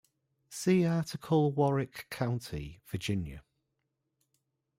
[0.49, 3.43] See article Warwick County, Virginia.